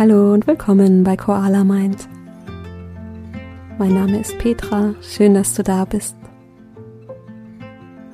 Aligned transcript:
Hallo 0.00 0.32
und 0.32 0.46
willkommen 0.46 1.04
bei 1.04 1.14
Koala 1.14 1.62
Mind. 1.62 2.08
Mein 3.78 3.92
Name 3.92 4.18
ist 4.18 4.38
Petra, 4.38 4.94
schön, 5.02 5.34
dass 5.34 5.52
du 5.52 5.62
da 5.62 5.84
bist. 5.84 6.16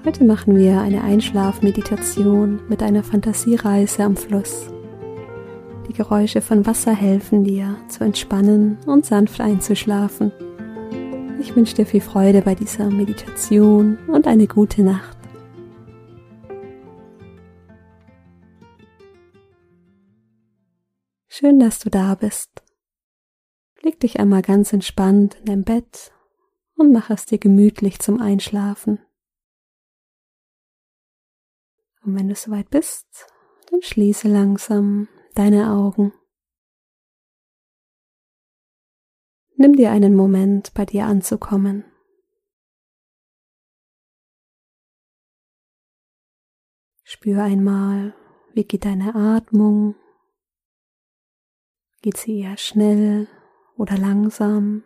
Heute 0.04 0.24
machen 0.24 0.56
wir 0.56 0.80
eine 0.80 1.04
Einschlafmeditation 1.04 2.58
mit 2.68 2.82
einer 2.82 3.04
Fantasiereise 3.04 4.02
am 4.02 4.16
Fluss. 4.16 4.66
Die 5.88 5.92
Geräusche 5.92 6.40
von 6.40 6.66
Wasser 6.66 6.92
helfen 6.92 7.44
dir 7.44 7.76
zu 7.86 8.02
entspannen 8.02 8.78
und 8.86 9.06
sanft 9.06 9.40
einzuschlafen. 9.40 10.32
Ich 11.38 11.54
wünsche 11.54 11.76
dir 11.76 11.86
viel 11.86 12.00
Freude 12.00 12.42
bei 12.42 12.56
dieser 12.56 12.90
Meditation 12.90 13.96
und 14.08 14.26
eine 14.26 14.48
gute 14.48 14.82
Nacht. 14.82 15.15
Schön, 21.38 21.60
dass 21.60 21.80
du 21.80 21.90
da 21.90 22.14
bist. 22.14 22.62
Leg 23.82 24.00
dich 24.00 24.18
einmal 24.18 24.40
ganz 24.40 24.72
entspannt 24.72 25.34
in 25.34 25.44
dein 25.44 25.64
Bett 25.64 26.10
und 26.76 26.92
mach 26.92 27.10
es 27.10 27.26
dir 27.26 27.36
gemütlich 27.36 27.98
zum 27.98 28.22
Einschlafen. 28.22 29.04
Und 32.02 32.14
wenn 32.14 32.30
du 32.30 32.34
soweit 32.34 32.70
bist, 32.70 33.26
dann 33.70 33.82
schließe 33.82 34.28
langsam 34.28 35.08
deine 35.34 35.72
Augen. 35.72 36.14
Nimm 39.56 39.76
dir 39.76 39.90
einen 39.90 40.14
Moment, 40.14 40.72
bei 40.72 40.86
dir 40.86 41.04
anzukommen. 41.04 41.84
Spür 47.02 47.42
einmal, 47.42 48.14
wie 48.54 48.64
geht 48.64 48.86
deine 48.86 49.14
Atmung 49.14 49.96
Geht 52.06 52.18
sie 52.18 52.38
eher 52.38 52.56
schnell 52.56 53.26
oder 53.76 53.98
langsam? 53.98 54.84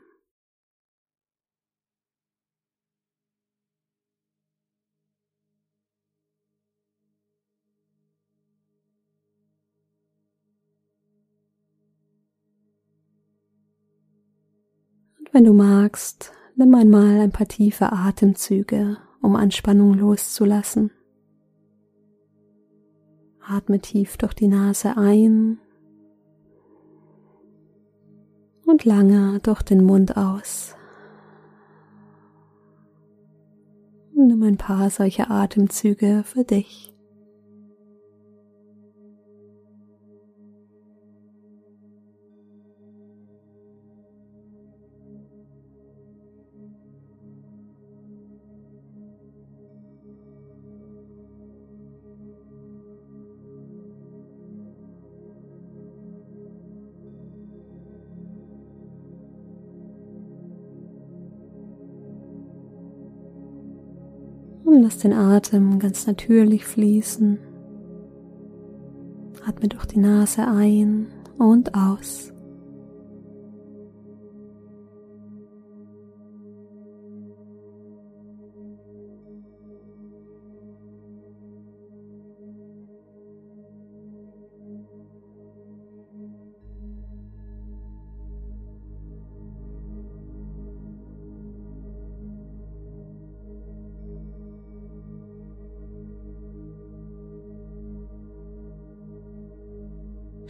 Und 15.18 15.34
wenn 15.34 15.44
du 15.44 15.52
magst, 15.52 16.32
nimm 16.56 16.74
einmal 16.74 17.20
ein 17.20 17.32
paar 17.32 17.46
tiefe 17.46 17.92
Atemzüge, 17.92 18.96
um 19.20 19.36
Anspannung 19.36 19.92
loszulassen. 19.92 20.90
Atme 23.46 23.78
tief 23.78 24.16
durch 24.16 24.32
die 24.32 24.48
Nase 24.48 24.96
ein 24.96 25.58
und 28.70 28.84
lange 28.84 29.40
durch 29.40 29.62
den 29.62 29.84
Mund 29.84 30.16
aus. 30.16 30.74
Nimm 34.14 34.42
ein 34.42 34.56
paar 34.56 34.90
solche 34.90 35.28
Atemzüge 35.28 36.22
für 36.24 36.44
dich. 36.44 36.94
Den 65.00 65.12
Atem 65.12 65.78
ganz 65.78 66.06
natürlich 66.06 66.64
fließen. 66.64 67.38
Atme 69.46 69.68
durch 69.68 69.86
die 69.86 69.98
Nase 69.98 70.46
ein 70.46 71.06
und 71.38 71.74
aus. 71.74 72.32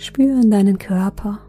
Spür 0.02 0.40
in 0.40 0.50
deinen 0.50 0.78
Körper. 0.78 1.40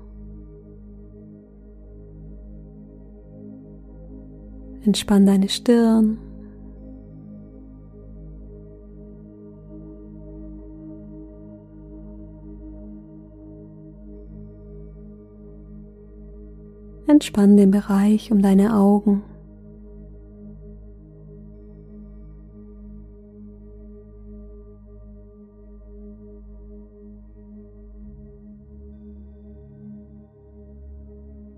Entspann 4.86 5.26
deine 5.26 5.48
Stirn. 5.48 6.18
Entspann 17.08 17.56
den 17.56 17.72
Bereich 17.72 18.34
um 18.34 18.42
deine 18.42 18.76
Augen. 18.76 19.24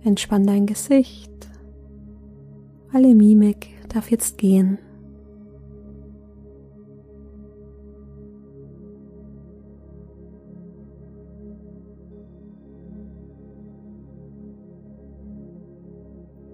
Entspann 0.03 0.45
dein 0.45 0.65
Gesicht. 0.65 1.31
Alle 2.91 3.15
Mimik 3.15 3.67
darf 3.89 4.11
jetzt 4.11 4.37
gehen. 4.37 4.77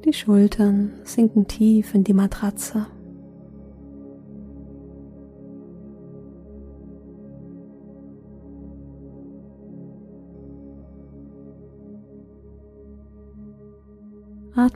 Die 0.06 0.14
Schultern 0.14 0.92
sinken 1.04 1.48
tief 1.48 1.94
in 1.94 2.04
die 2.04 2.14
Matratze. 2.14 2.88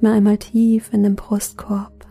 Atme 0.03 0.15
einmal 0.15 0.37
tief 0.37 0.91
in 0.91 1.03
den 1.03 1.15
Brustkorb. 1.15 2.05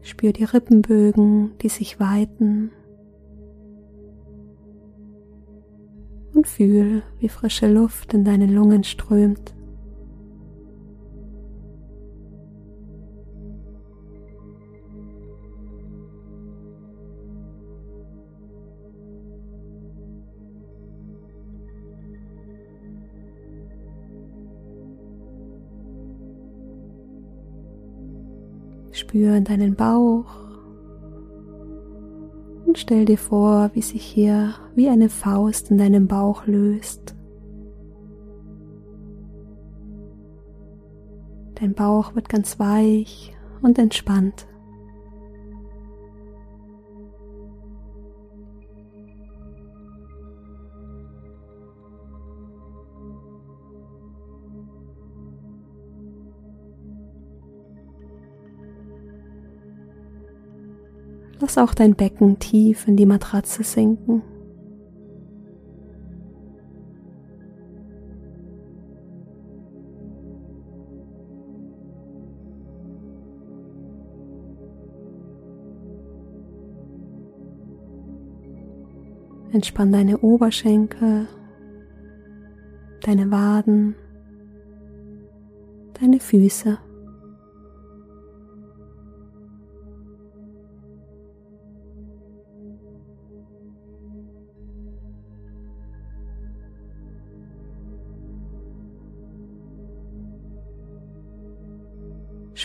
Spür 0.00 0.32
die 0.32 0.42
Rippenbögen, 0.42 1.56
die 1.58 1.68
sich 1.68 2.00
weiten. 2.00 2.72
Und 6.34 6.48
fühl, 6.48 7.04
wie 7.20 7.28
frische 7.28 7.72
Luft 7.72 8.12
in 8.12 8.24
deine 8.24 8.46
Lungen 8.46 8.82
strömt. 8.82 9.54
Spür 29.12 29.36
in 29.36 29.44
deinen 29.44 29.74
Bauch 29.74 30.24
und 32.64 32.78
stell 32.78 33.04
dir 33.04 33.18
vor, 33.18 33.70
wie 33.74 33.82
sich 33.82 34.02
hier 34.02 34.54
wie 34.74 34.88
eine 34.88 35.10
Faust 35.10 35.70
in 35.70 35.76
deinem 35.76 36.08
Bauch 36.08 36.46
löst. 36.46 37.14
Dein 41.56 41.74
Bauch 41.74 42.14
wird 42.14 42.30
ganz 42.30 42.58
weich 42.58 43.36
und 43.60 43.78
entspannt. 43.78 44.46
Lass 61.42 61.58
auch 61.58 61.74
dein 61.74 61.96
Becken 61.96 62.38
tief 62.38 62.86
in 62.86 62.96
die 62.96 63.04
Matratze 63.04 63.64
sinken. 63.64 64.22
Entspann 79.50 79.90
deine 79.90 80.18
Oberschenkel, 80.18 81.26
deine 83.00 83.32
Waden, 83.32 83.96
deine 86.00 86.20
Füße. 86.20 86.78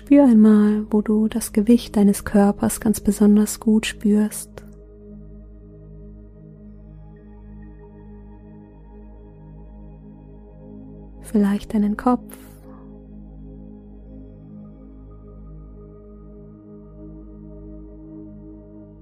Spür 0.07 0.24
einmal, 0.24 0.86
wo 0.89 1.01
du 1.01 1.27
das 1.27 1.51
Gewicht 1.51 1.98
deines 1.98 2.24
Körpers 2.24 2.80
ganz 2.80 3.01
besonders 3.01 3.59
gut 3.59 3.86
spürst. 3.86 4.63
Vielleicht 11.24 11.74
deinen 11.74 11.98
Kopf. 11.98 12.38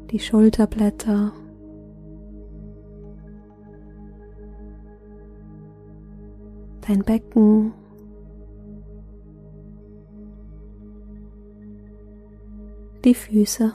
Die 0.09 0.17
Schulterblätter. 0.17 1.33
Dein 6.87 7.03
Becken. 7.03 7.73
Die 13.05 13.13
Füße. 13.13 13.73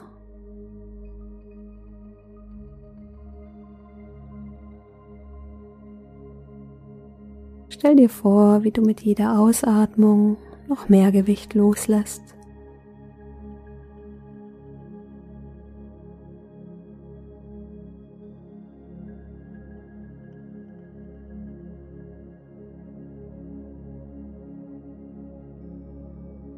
Stell 7.69 7.95
dir 7.95 8.09
vor, 8.09 8.63
wie 8.63 8.71
du 8.71 8.81
mit 8.81 9.01
jeder 9.01 9.39
Ausatmung 9.39 10.37
noch 10.67 10.87
mehr 10.89 11.11
Gewicht 11.11 11.55
loslässt. 11.55 12.21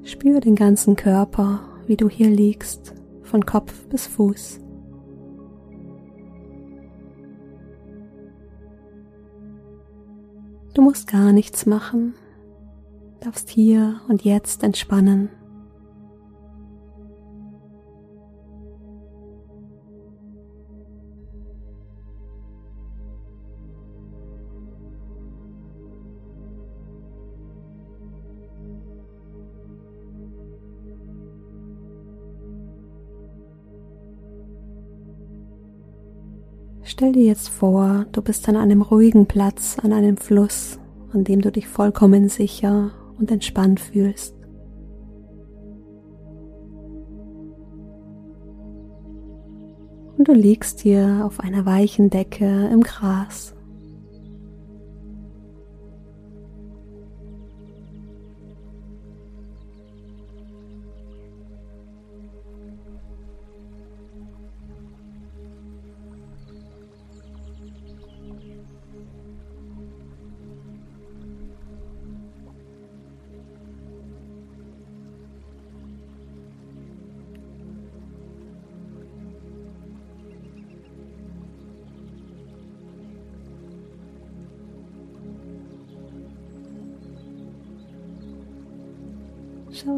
Spür 0.03 0.41
den 0.41 0.55
ganzen 0.55 0.95
Körper 0.95 1.61
wie 1.87 1.97
du 1.97 2.09
hier 2.09 2.29
liegst, 2.29 2.93
von 3.23 3.45
Kopf 3.45 3.87
bis 3.87 4.07
Fuß. 4.07 4.59
Du 10.73 10.81
musst 10.81 11.07
gar 11.07 11.31
nichts 11.33 11.65
machen, 11.65 12.15
darfst 13.19 13.49
hier 13.49 14.01
und 14.07 14.23
jetzt 14.23 14.63
entspannen. 14.63 15.29
Stell 37.03 37.11
dir 37.11 37.25
jetzt 37.25 37.49
vor, 37.49 38.05
du 38.13 38.21
bist 38.21 38.47
an 38.47 38.55
einem 38.55 38.81
ruhigen 38.81 39.25
Platz, 39.25 39.75
an 39.83 39.91
einem 39.91 40.15
Fluss, 40.15 40.79
an 41.11 41.25
dem 41.25 41.41
du 41.41 41.51
dich 41.51 41.67
vollkommen 41.67 42.29
sicher 42.29 42.91
und 43.19 43.29
entspannt 43.29 43.81
fühlst. 43.81 44.33
Und 50.17 50.29
du 50.29 50.31
liegst 50.31 50.79
hier 50.79 51.23
auf 51.25 51.41
einer 51.41 51.65
weichen 51.65 52.09
Decke 52.09 52.69
im 52.71 52.79
Gras. 52.79 53.53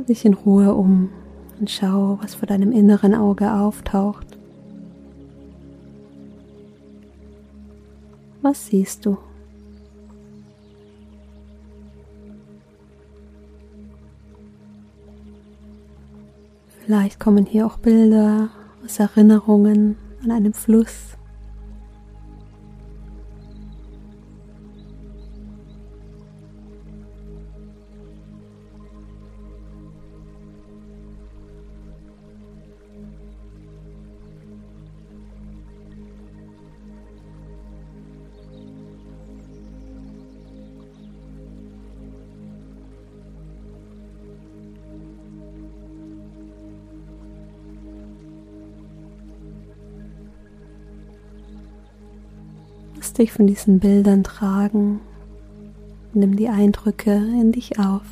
Dich 0.05 0.25
in 0.25 0.33
Ruhe 0.33 0.73
um 0.73 1.09
und 1.59 1.69
schau, 1.69 2.17
was 2.21 2.35
vor 2.35 2.47
deinem 2.47 2.71
inneren 2.71 3.13
Auge 3.13 3.51
auftaucht. 3.51 4.37
Was 8.41 8.67
siehst 8.67 9.05
du? 9.05 9.17
Vielleicht 16.85 17.19
kommen 17.19 17.47
hier 17.47 17.65
auch 17.65 17.77
Bilder 17.77 18.49
aus 18.83 18.99
Erinnerungen 18.99 19.97
an 20.23 20.29
einem 20.29 20.53
Fluss 20.53 21.17
dich 53.17 53.31
von 53.31 53.47
diesen 53.47 53.79
Bildern 53.79 54.23
tragen. 54.23 55.01
Nimm 56.13 56.35
die 56.35 56.49
Eindrücke 56.49 57.13
in 57.15 57.51
dich 57.51 57.79
auf. 57.79 58.03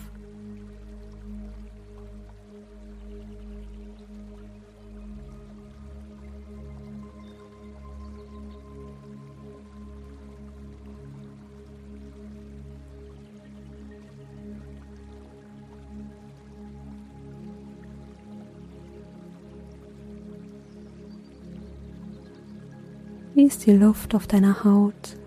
Wie 23.43 23.47
ist 23.47 23.65
die 23.65 23.73
Luft 23.73 24.15
auf 24.15 24.25
deiner 24.25 24.63
Haut? 24.63 25.17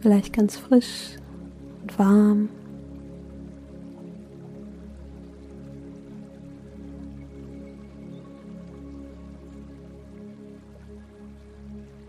Vielleicht 0.00 0.32
ganz 0.32 0.56
frisch 0.56 1.14
und 1.82 1.96
warm. 1.96 2.48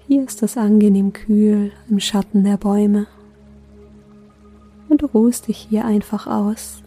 Hier 0.07 0.23
ist 0.23 0.41
es 0.41 0.57
angenehm 0.57 1.13
kühl 1.13 1.71
im 1.87 1.99
Schatten 1.99 2.43
der 2.43 2.57
Bäume. 2.57 3.05
Und 4.89 5.03
du 5.03 5.05
ruhst 5.05 5.47
dich 5.47 5.67
hier 5.69 5.85
einfach 5.85 6.25
aus. 6.25 6.81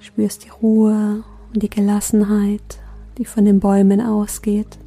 Spürst 0.00 0.46
die 0.46 0.50
Ruhe 0.62 1.24
und 1.52 1.62
die 1.62 1.68
Gelassenheit 1.68 2.78
die 3.18 3.24
von 3.24 3.44
den 3.44 3.60
Bäumen 3.60 4.00
ausgeht. 4.00 4.78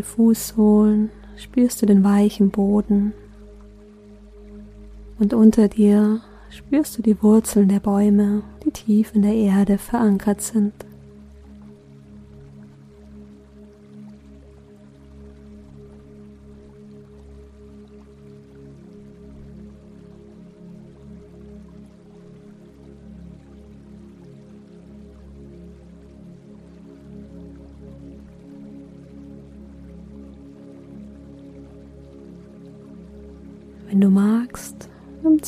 Den 0.00 0.06
Fußsohlen 0.06 1.10
spürst 1.36 1.82
du 1.82 1.86
den 1.86 2.02
weichen 2.02 2.48
Boden 2.48 3.12
und 5.18 5.34
unter 5.34 5.68
dir 5.68 6.22
spürst 6.48 6.96
du 6.96 7.02
die 7.02 7.22
Wurzeln 7.22 7.68
der 7.68 7.80
Bäume, 7.80 8.42
die 8.64 8.70
tief 8.70 9.14
in 9.14 9.20
der 9.20 9.34
Erde 9.34 9.76
verankert 9.76 10.40
sind. 10.40 10.72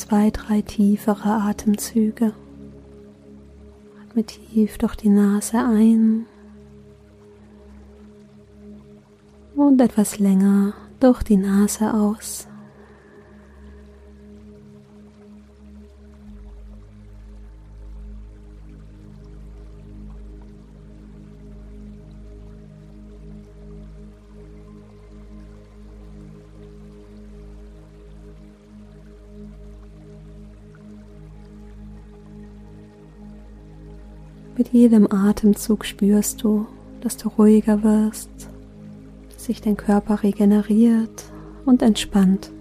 Zwei, 0.03 0.31
drei 0.31 0.61
tiefere 0.61 1.29
Atemzüge. 1.29 2.33
Atme 4.01 4.23
tief 4.25 4.77
durch 4.77 4.95
die 4.95 5.07
Nase 5.07 5.57
ein 5.59 6.25
und 9.55 9.79
etwas 9.79 10.19
länger 10.19 10.73
durch 10.99 11.23
die 11.23 11.37
Nase 11.37 11.93
aus. 11.93 12.47
Mit 34.55 34.69
jedem 34.69 35.11
Atemzug 35.11 35.83
spürst 35.83 36.43
du, 36.43 36.67
dass 37.01 37.17
du 37.17 37.29
ruhiger 37.29 37.81
wirst, 37.81 38.29
dass 39.33 39.45
sich 39.45 39.61
dein 39.61 39.77
Körper 39.77 40.21
regeneriert 40.21 41.23
und 41.65 41.81
entspannt. 41.81 42.51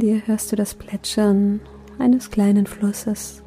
Dir 0.00 0.26
hörst 0.26 0.50
du 0.50 0.56
das 0.56 0.74
Plätschern 0.74 1.60
eines 1.98 2.30
kleinen 2.30 2.66
Flusses. 2.66 3.42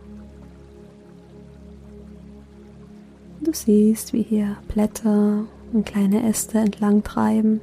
Du 3.42 3.52
siehst, 3.52 4.14
wie 4.14 4.22
hier 4.22 4.58
Blätter 4.70 5.46
und 5.74 5.86
kleine 5.86 6.28
Äste 6.28 6.60
entlang 6.60 7.04
treiben. 7.04 7.60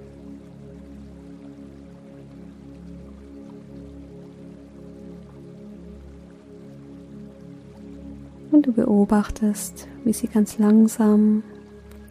Und 8.50 8.66
du 8.66 8.72
beobachtest, 8.72 9.88
wie 10.04 10.12
sie 10.12 10.26
ganz 10.26 10.58
langsam 10.58 11.44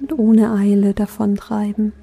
und 0.02 0.18
ohne 0.18 0.52
Eile 0.52 0.94
davontreiben. 0.94 1.94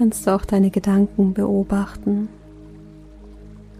Kannst 0.00 0.26
du 0.26 0.34
auch 0.34 0.46
deine 0.46 0.70
Gedanken 0.70 1.34
beobachten. 1.34 2.30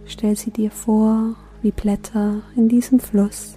Stell 0.05 0.37
sie 0.37 0.51
dir 0.51 0.71
vor 0.71 1.35
wie 1.63 1.71
Blätter 1.71 2.43
in 2.57 2.69
diesem 2.69 3.01
Fluss. 3.01 3.57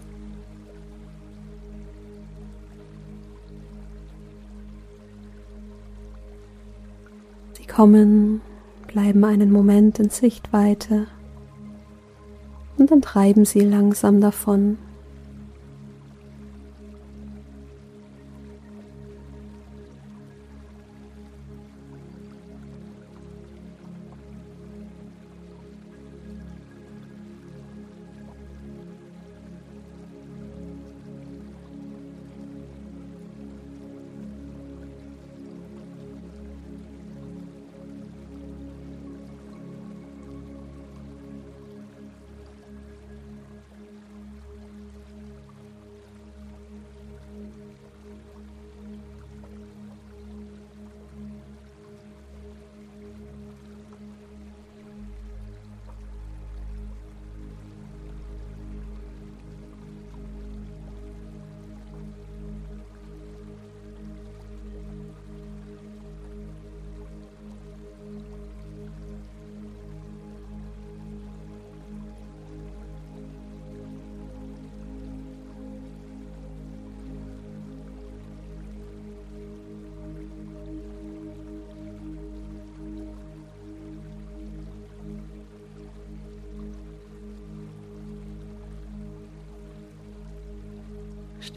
Sie 7.58 7.65
kommen, 7.65 8.39
bleiben 8.88 9.25
einen 9.25 9.51
Moment 9.51 10.00
in 10.00 10.10
Sichtweite 10.10 11.08
und 12.77 12.89
dann 12.91 13.01
treiben 13.01 13.43
sie 13.43 13.60
langsam 13.60 14.22
davon. 14.22 14.77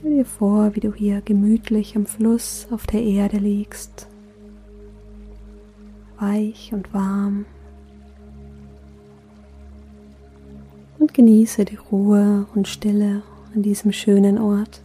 Stell 0.06 0.18
dir 0.18 0.24
vor, 0.24 0.76
wie 0.76 0.80
du 0.80 0.94
hier 0.94 1.20
gemütlich 1.20 1.96
am 1.96 2.06
Fluss 2.06 2.68
auf 2.70 2.86
der 2.86 3.02
Erde 3.02 3.38
liegst, 3.38 4.06
weich 6.20 6.72
und 6.72 6.94
warm. 6.94 7.44
Und 11.00 11.12
genieße 11.12 11.64
die 11.64 11.74
Ruhe 11.74 12.46
und 12.54 12.68
Stille 12.68 13.24
an 13.52 13.62
diesem 13.62 13.90
schönen 13.90 14.38
Ort. 14.38 14.80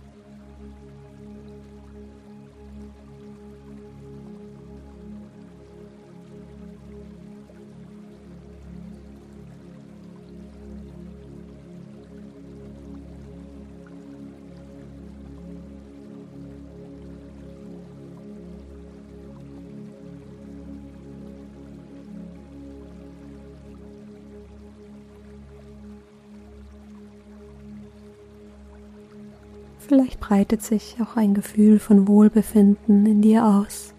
Vielleicht 29.91 30.21
breitet 30.21 30.61
sich 30.61 30.95
auch 31.01 31.17
ein 31.17 31.33
Gefühl 31.33 31.77
von 31.77 32.07
Wohlbefinden 32.07 33.05
in 33.05 33.21
dir 33.21 33.45
aus. 33.45 33.93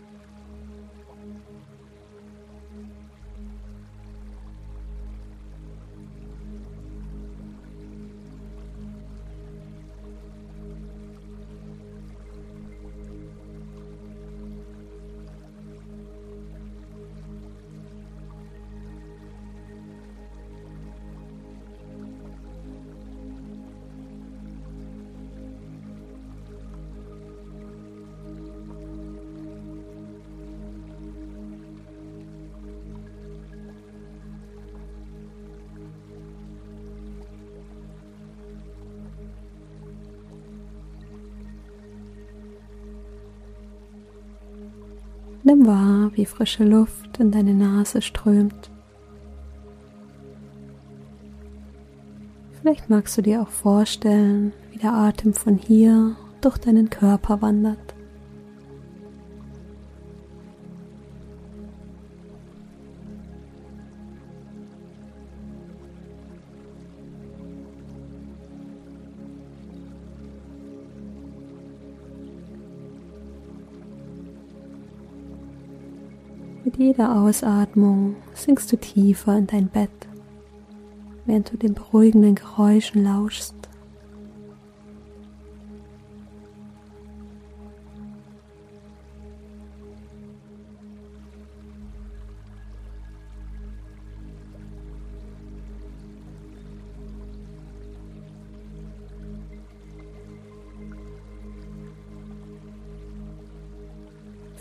Nimm 45.45 45.67
wahr, 45.67 46.13
wie 46.15 46.25
frische 46.25 46.65
Luft 46.65 47.19
in 47.19 47.33
deine 47.33 47.53
Nase 47.53 48.01
strömt. 48.01 48.71
Vielleicht 52.61 52.89
magst 52.89 53.19
du 53.19 53.23
dir 53.23 53.43
auch 53.43 53.49
vorstellen, 53.49 54.53
wie 54.71 54.79
der 54.79 54.93
Atem 54.93 55.35
von 55.35 55.57
hier 55.57 56.15
durch 56.41 56.59
deinen 56.59 56.91
Körper 56.91 57.43
wandert. 57.43 57.92
Jeder 76.93 77.17
Ausatmung 77.17 78.17
sinkst 78.35 78.71
du 78.71 78.77
tiefer 78.77 79.39
in 79.39 79.47
dein 79.47 79.69
Bett, 79.69 79.89
während 81.25 81.51
du 81.51 81.57
den 81.57 81.73
beruhigenden 81.73 82.35
Geräuschen 82.35 83.03
lauschst. 83.03 83.55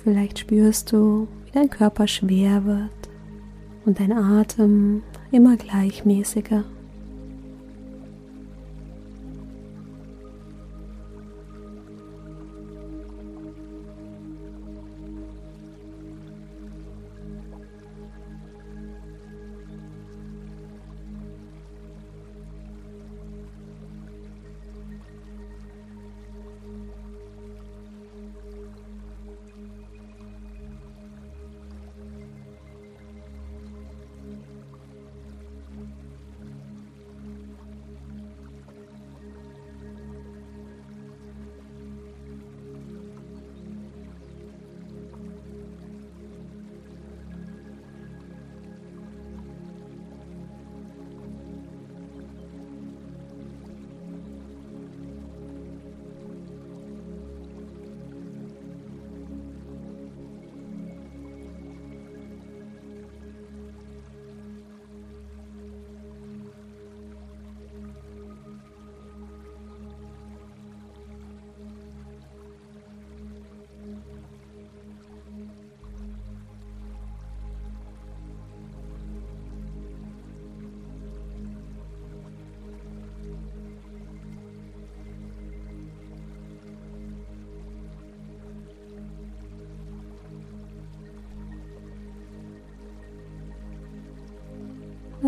Vielleicht 0.02 0.39
spürst 0.39 0.94
du, 0.94 1.28
wie 1.52 1.60
dein 1.60 1.70
Körper 1.70 2.08
schwer 2.08 2.66
wird 2.66 3.10
und 3.86 4.00
dein 4.00 4.12
Atem 4.14 5.04
immer 5.32 5.58
gleichmäßiger. 5.58 6.64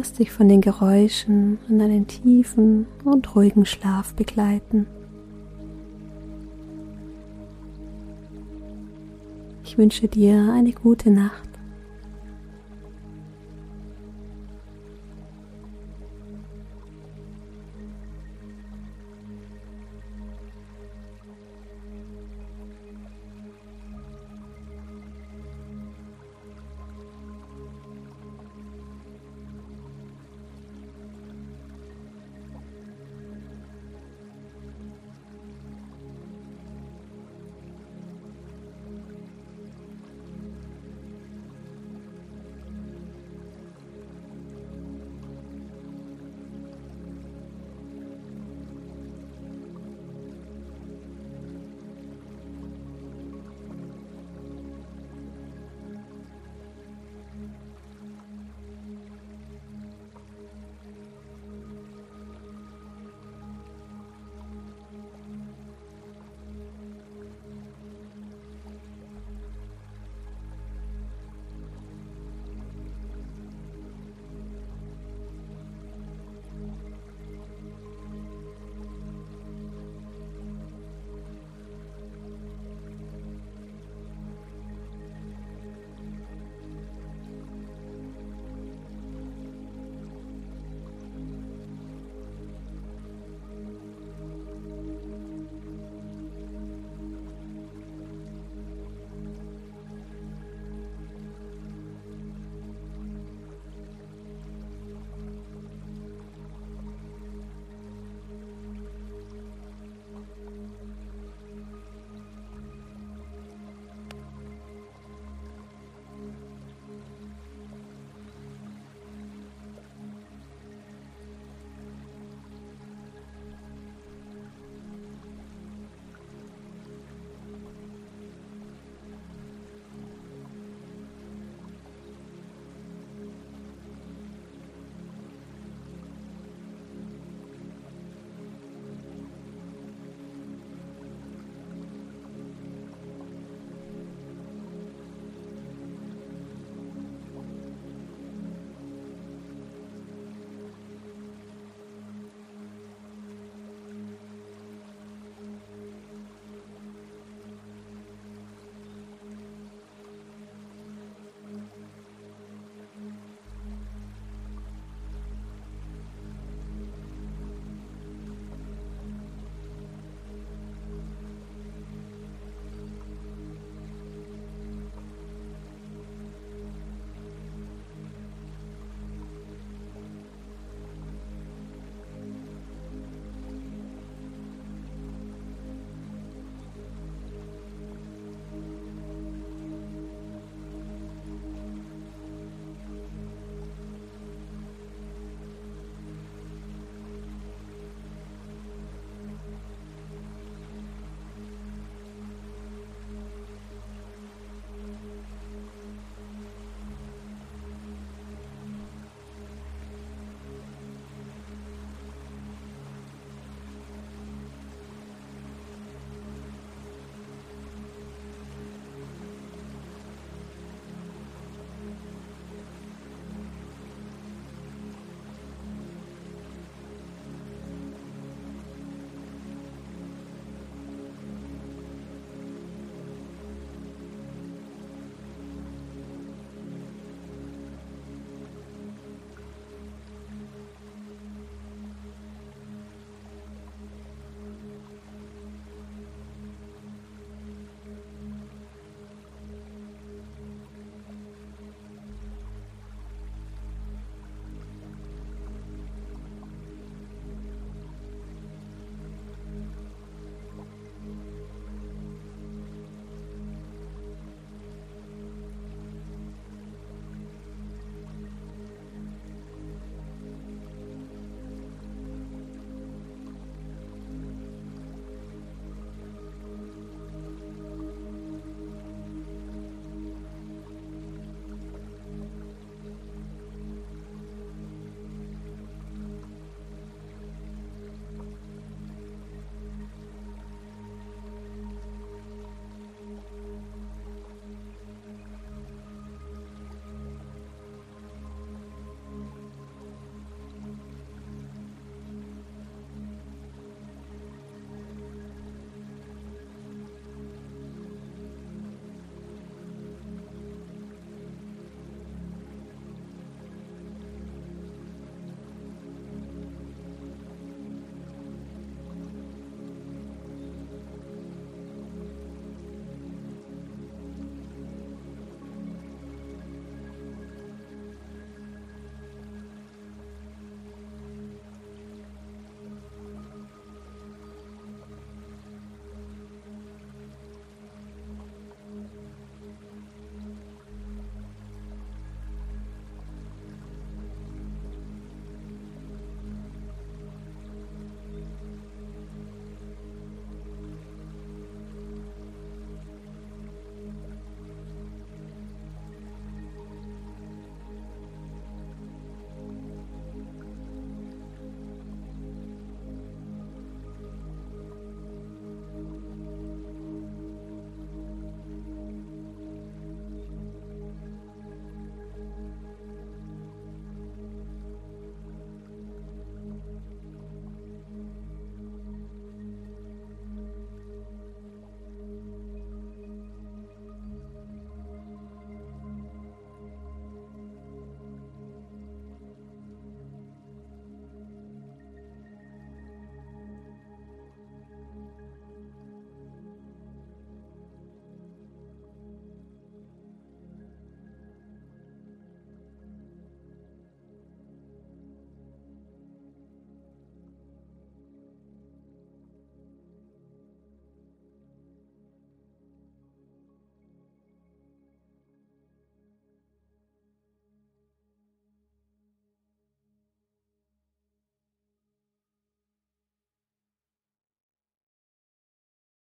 Lass 0.03 0.11
dich 0.11 0.33
von 0.33 0.49
den 0.49 0.59
Geräuschen 0.59 1.59
in 1.69 1.79
einen 1.79 2.07
tiefen 2.07 2.87
und 3.05 3.37
ruhigen 3.37 3.65
Schlaf 3.65 4.13
begleiten. 4.13 4.85
Ich 9.63 9.77
wünsche 9.77 10.09
dir 10.09 10.51
eine 10.51 10.73
gute 10.73 11.09
Nacht. 11.09 11.52